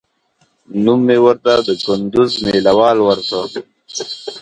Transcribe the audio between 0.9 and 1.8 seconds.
مې ورته د